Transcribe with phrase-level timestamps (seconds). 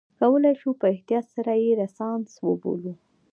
[0.19, 2.93] کولای شو په احتیاط سره یې رنسانس وبولو.